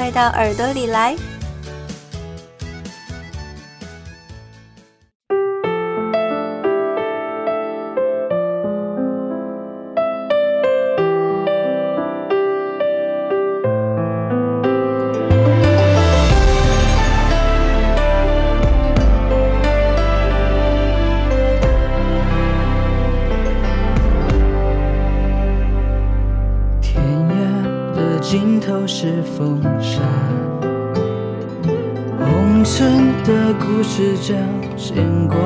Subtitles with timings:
[0.00, 1.14] 快到耳朵里来！
[28.30, 30.00] 尽头是风沙，
[32.16, 34.36] 红尘的故事叫
[34.76, 35.36] 牵挂。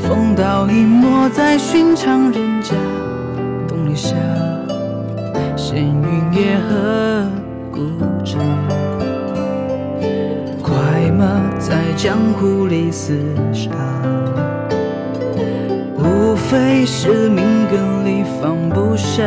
[0.00, 2.76] 风刀隐没在寻常人家，
[3.66, 4.14] 冬里下，
[5.56, 7.26] 闲云野鹤
[7.72, 7.80] 孤
[8.24, 8.38] 茶。
[10.62, 11.26] 快马
[11.58, 13.18] 在江湖里厮
[13.52, 13.72] 杀，
[15.98, 19.24] 无非是命根里放不下。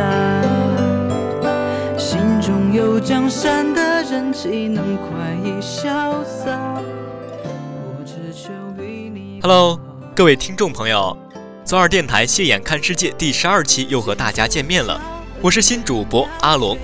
[3.04, 6.80] 江山的人，岂能快意潇洒
[9.42, 9.78] ？Hello，
[10.16, 11.14] 各位听众朋友，
[11.66, 14.98] 左耳电台《谢眼看世界》第十二期又和大家见面了，
[15.42, 16.78] 我是新主播阿龙。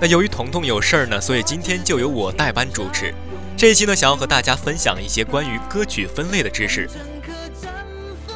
[0.00, 3.12] 那由于彤彤有事儿呢，所以今天就由我代班主持。
[3.56, 6.88] 这一期呢，想要和大家分享一些关于歌曲分类的知识。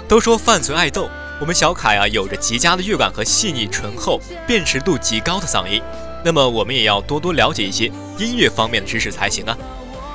[0.08, 1.08] 都说犯罪爱豆，
[1.40, 5.80] 我们小凯啊，有着极佳的乐感和细腻醇厚、辨识度极高的嗓音。
[6.24, 9.56] 那么我们也要多多了解一些音乐方面的知识才行啊。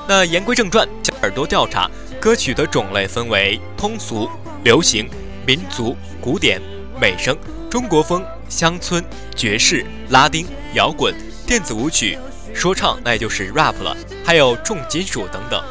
[0.08, 0.88] 那言归正传，
[1.22, 1.90] 耳朵调查，
[2.20, 4.30] 歌曲的种类分为通俗、
[4.64, 5.10] 流行、
[5.48, 6.62] 民族、古典、
[7.02, 7.36] 美声、
[7.70, 9.04] 中国风、乡村、
[9.36, 11.16] 爵士、拉丁、摇滚、
[11.48, 12.18] 电子舞曲、
[12.54, 15.64] 说唱，那也就是 rap 了，还有重金属等等。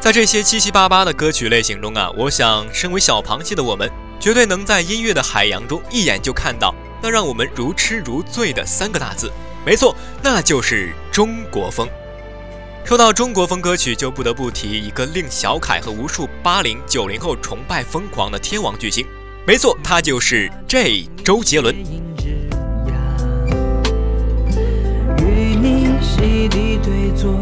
[0.00, 3.90] 在这些七七八八的歌曲类型中啊，我想身为小螃蟹的我们，
[4.20, 6.72] 绝对能在音乐的海洋中一眼就看到。
[7.02, 9.30] 那让我们如痴如醉的三个大字，
[9.64, 11.88] 没错，那就是中国风。
[12.84, 19.06] 说到中国风歌曲，就不得不提一个令小凯和无数八零九零后崇拜疯狂的天王巨星，
[19.46, 21.74] 没错，他就是 J 周杰伦。
[25.18, 27.34] 与你席地对坐。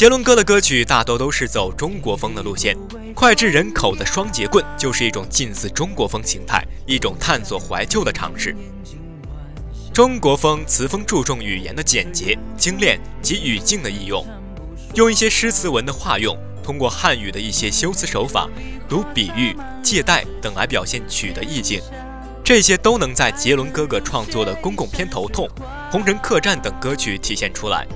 [0.00, 2.74] 杰伦哥的歌曲大多都是走中国风的路线，
[3.14, 8.56] 脍炙人口的双节棍就是一种近似中国风形态，一种探索怀旧的尝试。
[9.92, 14.26] 中国风词风注重语言的简洁、精炼及语境的应用，
[14.94, 18.48] 用一些诗词文的化用，通过汉语的一些修辞手法，
[18.88, 21.78] 如比喻、借代等来表现曲的意境，
[22.42, 25.46] 这些都能在杰伦哥哥创作的公共片头痛、
[25.92, 27.86] 红人客栈等歌曲体现出来。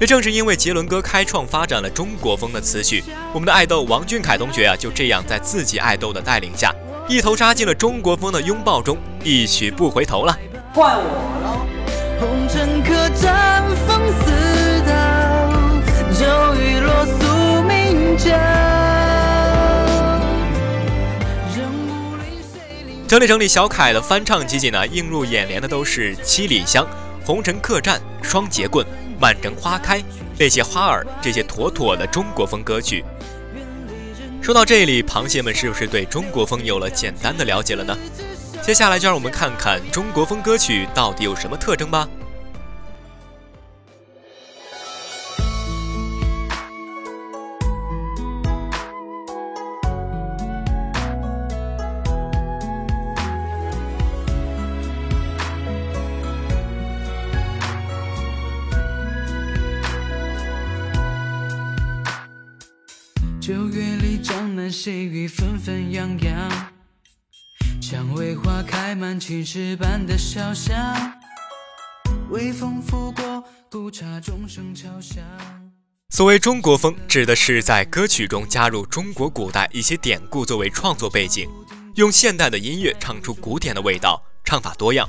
[0.00, 6.74] 也正是因为杰伦哥开创发展了中国风的词曲，我们的爱豆王俊凯同学啊，就这样在自己爱豆的带领下，
[7.08, 10.36] 一头扎进了中国风的拥抱中，一曲不回头了。
[10.74, 11.04] 换我
[11.44, 11.64] 喽！
[12.18, 14.32] 红尘客栈风似
[14.84, 14.92] 刀，
[16.12, 16.24] 酒
[16.60, 18.34] 雨落宿命家。
[23.06, 26.84] 整理整理小凯的翻唱集锦呢，映入眼帘的都是《七里香》
[27.24, 28.84] 《红尘客栈》《双截棍》。
[29.24, 30.02] 满城花开，
[30.38, 33.02] 那些花儿，这些妥妥的中国风歌曲。
[34.42, 37.96] 说到这里，螃蟹们是不是对中国风有了简单的了解了呢？
[38.60, 42.06] 接下来就让我们看看中国风歌曲到底有什么特征吧。
[67.94, 70.76] 蔷薇花开满青石板的小巷，
[72.28, 75.22] 微风拂过，古刹钟声敲响。
[76.08, 81.48] 所谓中国风，指的是在歌曲中加入中国古代一些典故作为创作背景，
[81.94, 85.08] 用现代的音乐唱出古典的味道，唱法多样，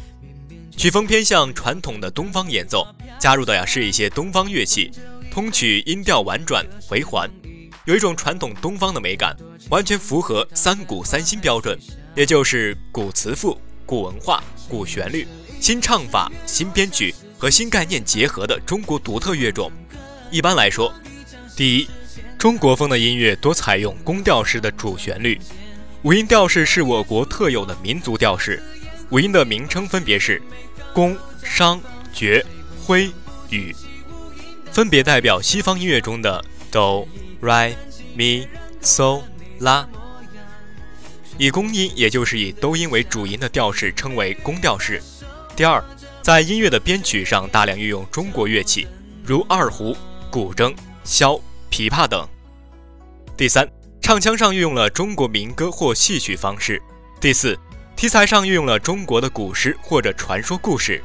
[0.78, 2.86] 曲风偏向传统的东方演奏，
[3.18, 4.92] 加入的呀是一些东方乐器，
[5.32, 7.28] 通曲音调婉转回环。
[7.86, 9.36] 有一种传统东方的美感，
[9.72, 11.76] 完全符合三古三新标准。
[12.16, 15.28] 也就是古词赋、古文化、古旋律、
[15.60, 19.70] 新唱法、新编曲和新概念结合的中国独特乐种。
[20.32, 20.94] 一般来说，
[21.58, 21.90] 第一，
[22.38, 25.38] 中国风的音乐多采用宫调式的主旋律。
[26.04, 28.64] 五音调式是我国特有的民族调式，
[29.10, 30.42] 五音的名称分别是
[30.94, 31.82] 宫、商、
[32.14, 32.42] 角、
[32.86, 33.12] 徽、
[33.50, 33.76] 羽，
[34.72, 37.06] 分别代表西方音乐中的哆、
[37.42, 37.76] 来、
[38.16, 38.48] 咪、
[38.82, 39.22] 嗦、
[39.60, 39.86] 拉。
[41.38, 45.02] 以宫音，也就是以都音为主音的调式，称为宫调式。
[45.56, 45.84] 第二，
[46.22, 48.88] 在音乐的编曲上大量运用中国乐器，
[49.24, 49.96] 如二胡、
[50.30, 52.28] 古筝、箫、琵琶等。
[53.36, 53.68] 第三。
[54.02, 56.80] 唱腔上运用了中国民歌或戏曲方式。
[57.20, 57.58] 第四，
[57.96, 61.04] 题材上运用了中国的古诗或者传说故事。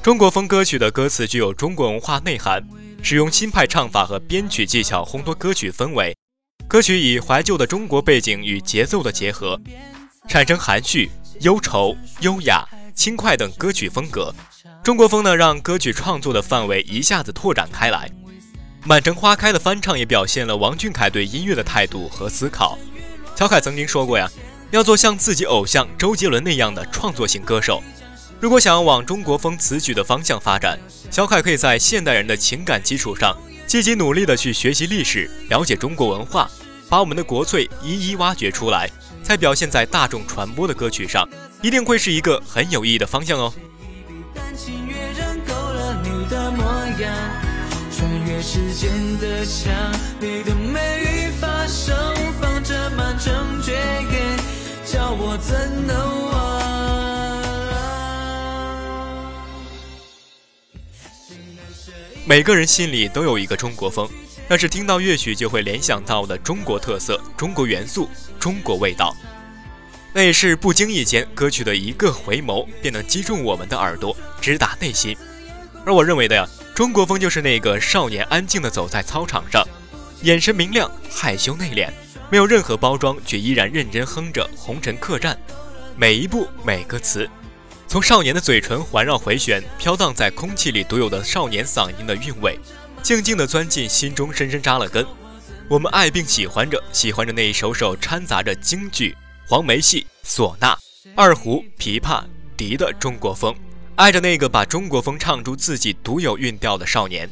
[0.00, 2.62] 中国风歌曲的歌词具有中国文化内涵，
[3.02, 6.16] 使用新派唱法和编曲技巧烘托歌曲氛围。
[6.72, 9.60] 歌曲以怀旧的中国背景与节奏的结合，
[10.26, 11.10] 产生含蓄、
[11.40, 14.34] 忧愁、优雅、轻快等歌曲风格。
[14.82, 18.08] 中国风呢，让歌曲创作的范围一下子拓展开来。
[18.86, 22.78] 《满城花开》的翻唱也表现了王俊凯对音乐的态度和思考。
[23.36, 24.26] 小凯曾经说过呀，
[24.70, 27.82] 要做像自己偶像周杰伦那样的创作型歌手。
[28.40, 30.78] 如果想要往中国风词曲的方向发展，
[31.10, 33.36] 小凯可以在现代人的情感基础上，
[33.66, 36.50] 积极努力的去学习历史，了解中国文化，
[36.92, 38.86] 把我们的国粹一一挖掘出来，
[39.22, 41.26] 再表现在大众传播的歌曲上，
[41.62, 43.50] 一定会是一个很有意义的方向哦。
[48.44, 49.72] 时间的墙，
[50.20, 51.96] 你的美语发声，
[52.38, 54.36] 放着满城绝艳，
[54.84, 55.96] 叫我怎能
[56.26, 56.60] 忘？
[62.26, 64.06] 每个人心里都有一个中国风，
[64.52, 68.06] 那是听到乐曲就会联想到的中国特色、中国元素、
[68.38, 69.16] 中国味道。
[70.12, 75.16] 那也是不经意间，歌曲的一个回眸，便能击中我们的耳朵，直达内心。
[75.86, 76.46] 而我认为的呀。
[76.74, 79.66] 中国风就是那个少年安静地走在操场上，
[80.20, 81.88] 眼神明亮，害羞内敛，
[82.28, 85.34] 没有任何包装，却依然认真哼着《红尘客栈》，
[85.96, 87.26] 每一步每个词，
[87.88, 92.58] 从少年的嘴唇环绕回旋，飘荡在空气里独有的少年嗓音的韵味，
[93.02, 95.04] 静静地钻进心中，深深扎了根。
[95.68, 99.16] 我们爱并喜欢着，喜欢着那一首首掺杂着京剧、
[99.46, 100.76] 黄梅戏、唢呐、
[101.16, 102.22] 二胡、琵琶、
[102.56, 103.54] 笛的中国风。
[103.96, 107.28] 爱着那个把中国风唱出自己独有韵调的少年。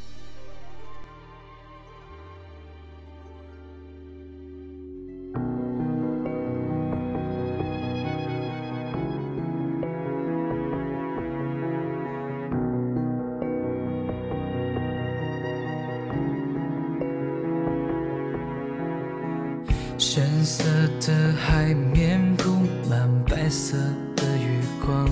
[20.60, 20.66] 色
[21.00, 22.50] 的海面铺
[22.86, 23.78] 满白色
[24.14, 25.08] 的月光。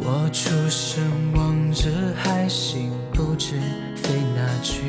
[0.00, 1.00] 我出神
[1.36, 1.88] 望着
[2.20, 3.54] 海星，不知
[3.94, 4.80] 飞哪去。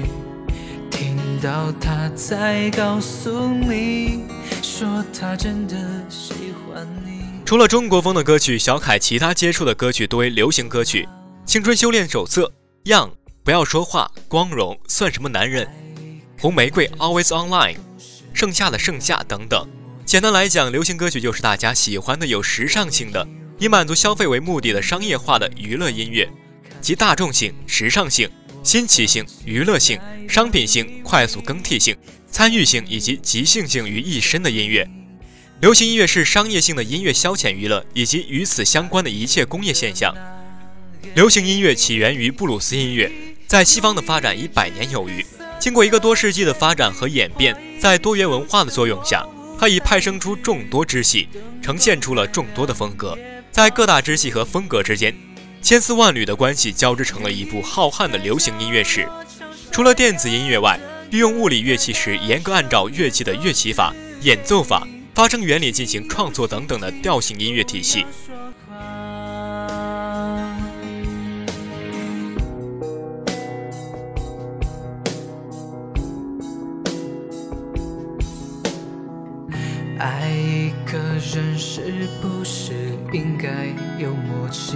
[0.90, 4.24] 听到他在告诉你，
[4.64, 5.76] 说他真的
[6.10, 6.34] 喜
[6.66, 7.22] 欢你。
[7.46, 11.04] 除了中国风的歌曲，小凯其他接触的歌曲多为流行歌曲，
[11.46, 12.52] 《青春修炼手册》、
[12.92, 13.10] 《Young》、
[13.44, 15.68] 不要说话、光荣、算什么男人、
[16.40, 17.76] 红玫瑰、Always Online、
[18.34, 19.68] 盛夏的盛夏等等。
[20.06, 23.28] 简单来讲，流行歌曲就是大家喜欢的有时尚性的。
[23.60, 26.28] 以满足消费为目的的商业化的娱乐音乐，
[26.82, 28.28] 集大众性、时尚性、
[28.64, 31.96] 新奇性、娱乐性、商品性、快速更替性、
[32.28, 34.90] 参与性以及即兴性于一身的音乐。
[35.60, 40.12] 流行音乐是商业性的音乐消遣娱乐以及与此相关的一切工业现象。
[41.14, 43.12] 流行音乐起源于布鲁斯音乐，
[43.46, 45.24] 在西方的发展已百年有余。
[45.62, 49.24] 经过一个多世纪的发展和演变，在多元文化的作用下，
[49.60, 51.30] 它已派生出众多支系，
[51.62, 53.16] 呈现出了众多的风格。
[53.52, 55.16] 在各大支系和风格之间，
[55.62, 59.08] 千丝万缕的关系交织成了一部浩瀚的流行音乐史。
[59.72, 60.80] 除了电子音乐外，
[61.12, 68.04] 运用物理乐器时，严格按照乐器的乐器法、演奏法、发声原理进行创作等等的调性音乐体系。
[80.02, 82.74] 爱一个人是不是
[83.14, 83.68] 应该
[84.00, 84.76] 有默契？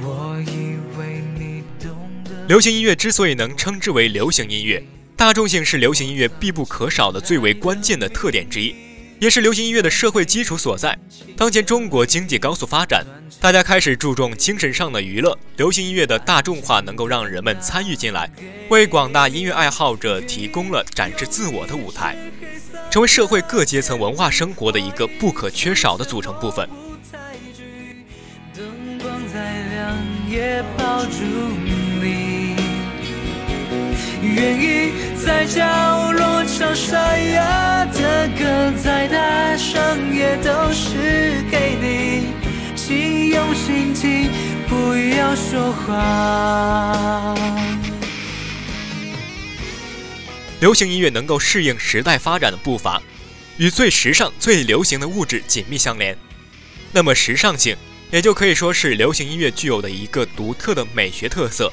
[0.00, 2.46] 我以为你懂得。
[2.46, 4.82] 流行音乐之所以能称之为流行音乐，
[5.18, 8.74] 大众性是流行音乐必不可少的最为关键的特点之一，
[9.20, 10.98] 也是流行音乐的社会基础所在。
[11.36, 13.04] 当前中国经济高速发展，
[13.38, 18.30] 大家开始注重精神上的娱乐，流行音乐的大众化能够让人们参与进来，
[18.70, 22.16] 为广大音乐爱好者提供了展示自我的舞台。
[22.90, 26.68] 成为社会各阶层文化生活的一个不可缺少的组成部分。
[28.56, 28.64] 灯
[28.98, 29.38] 光在
[29.70, 29.94] 亮
[30.28, 31.22] 夜抱住
[32.00, 32.56] 你，
[34.22, 34.92] 愿意
[35.22, 42.28] 在角落唱沙哑的歌，再大声也都是给你，
[42.74, 44.30] 请用心听，
[44.66, 47.34] 不要说话。
[50.60, 53.00] 流行音乐能够适应时代发展的步伐，
[53.58, 56.18] 与最时尚、最流行的物质紧密相连。
[56.92, 57.76] 那么，时尚性
[58.10, 61.72] 也就可以说是流行音乐具有的一个独特的美学特色。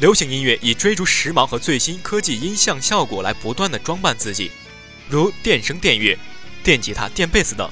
[0.00, 4.50] 流行音乐以追逐时髦和最新科技音像效果来不断的装扮自己，
[5.08, 6.18] 如电声、电乐、
[6.62, 7.68] 电吉他、电贝斯等。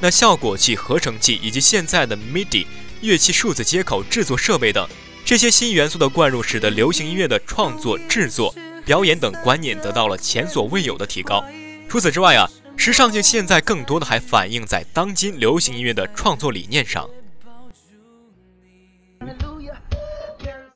[0.00, 2.66] 那效果器、合成器以及现在的 MIDI
[3.02, 4.88] 乐器数字接口制作设备等
[5.24, 8.54] 这些新元素的灌入，使得流行音乐的创作制作。
[8.84, 11.44] 表演等观念得到了前所未有的提高。
[11.88, 17.08] 除此之外啊，时尚性现在更多的还反映在当今流行音乐的创作理念上。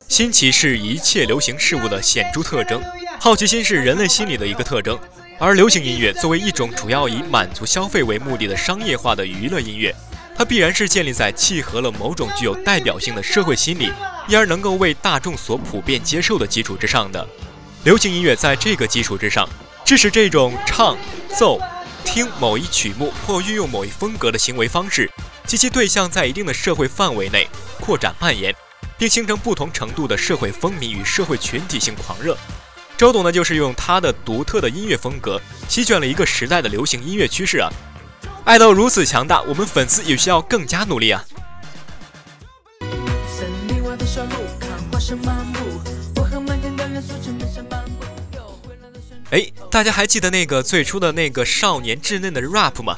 [0.07, 2.81] 新奇是一切流行事物的显著特征，
[3.19, 4.97] 好奇心是人类心理的一个特征。
[5.39, 9.93] 而流行音乐作为一种主要以满足消费为目的的商业化的娱乐音乐，
[10.35, 13.91] 它必然是建立在契合了某种具有代表性的社会心理，
[14.27, 17.27] 因而能够为大众所普遍接受的基础之上的。
[17.83, 19.47] 流行音乐在这个基础之上，
[19.85, 20.97] 支持这种唱、
[21.37, 21.59] 奏、
[22.03, 25.09] 听某一曲目或运用某一风格的行为方式，
[25.45, 27.47] 及其对象在一定的社会范围内
[27.79, 28.53] 扩展蔓延，
[28.97, 32.37] 并形成不同程度的社会风靡与社会群体性狂热。
[32.97, 37.71] 周董呢，就是用他的独特的音乐风格，席卷了一个时代的流行音乐趋势啊！
[38.43, 41.23] 爱豆如此强大，我们粉丝也需要更加努力啊！
[49.31, 52.95] 哎，大家还记得那个最初的那个少年稚嫩的 rap 吗？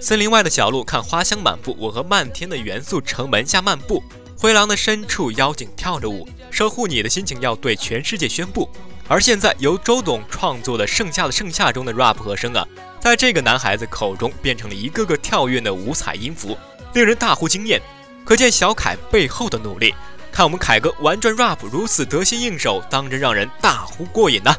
[0.00, 4.02] 森林外的小路看花香满布，我和漫天的元素城门下漫步，
[4.36, 8.68] 灰狼的深处妖精跳着舞，守护你的心情要对全世界宣布。
[9.06, 12.66] 而现在由周董创作的《盛夏的盛夏》中的 rap 和声啊，
[12.98, 16.58] 在这个男孩子口中变成了一个个跳跃的五彩音符，
[16.92, 17.80] 令人大呼惊艳。
[18.24, 19.94] 可见小凯背后的努力。
[20.32, 24.54] 看我们凯哥玩转 rap 如此得心应手，当真让人大呼过瘾呐！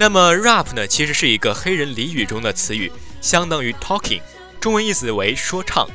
[0.00, 2.90] 那么 rap 呢，其实是一个黑人俚语中的词语，
[3.20, 4.22] 相当于 talking，
[4.58, 5.86] 中文意思为说唱，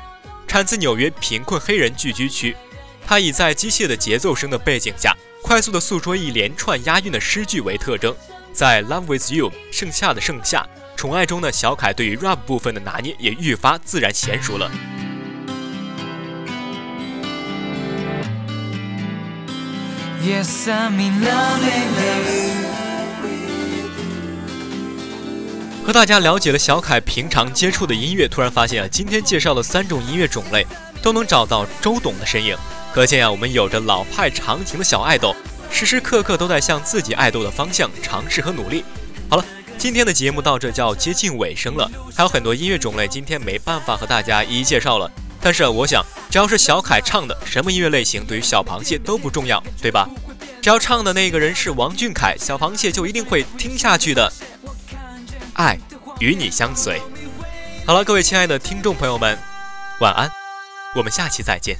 [0.48, 2.56] 产自纽约贫困黑人聚居区。
[3.04, 8.16] 它以在机械的节奏声的背景下，快速的诉说一连串押韵的诗句为特征。
[8.54, 10.64] 在 Love with You 盛夏的盛夏
[10.96, 14.70] 宠爱中呢，小凯对于 rap 部分的拿捏也愈发自然娴熟了。
[20.22, 22.65] Yes, I'm in love
[25.86, 30.66] 和大家了解了小凯平常接触的音乐，突然发现啊，今天介绍的三种音乐种类
[31.00, 32.58] 都能找到周董的身影，
[32.92, 35.36] 可见啊，我们有着老派长情的小爱豆，
[35.70, 38.84] 时时刻刻都在向自己爱豆的方向尝试和努力。
[39.30, 39.46] 好了，
[39.78, 50.10] 今天的节目到这就要接近尾声了，还有很多音乐种类今天没办法和大家一一介绍了，但是我想，只要是小凯唱的，什么音乐类型对于小螃蟹都不重要，对吧？
[50.64, 54.34] 只要唱的那个人是王俊凯，小螃蟹就一定会听下去的。
[55.56, 55.78] 爱
[56.20, 57.02] 与你相随。
[57.86, 59.38] 好了，各位亲爱的听众朋友们，
[60.00, 60.30] 晚安，
[60.96, 61.78] 我们下期再见。